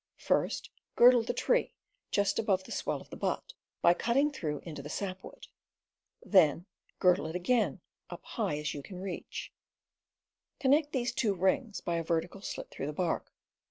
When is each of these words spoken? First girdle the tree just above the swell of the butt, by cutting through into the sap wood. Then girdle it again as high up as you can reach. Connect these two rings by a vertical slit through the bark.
First 0.17 0.71
girdle 0.95 1.21
the 1.21 1.31
tree 1.31 1.75
just 2.09 2.39
above 2.39 2.63
the 2.63 2.71
swell 2.71 3.01
of 3.01 3.11
the 3.11 3.15
butt, 3.15 3.53
by 3.83 3.93
cutting 3.93 4.31
through 4.31 4.61
into 4.63 4.81
the 4.81 4.89
sap 4.89 5.23
wood. 5.23 5.45
Then 6.23 6.65
girdle 6.97 7.27
it 7.27 7.35
again 7.35 7.81
as 8.09 8.17
high 8.23 8.55
up 8.55 8.59
as 8.61 8.73
you 8.73 8.81
can 8.81 8.99
reach. 8.99 9.53
Connect 10.59 10.91
these 10.91 11.11
two 11.13 11.35
rings 11.35 11.81
by 11.81 11.97
a 11.97 12.03
vertical 12.03 12.41
slit 12.41 12.71
through 12.71 12.87
the 12.87 12.93
bark. 12.93 13.31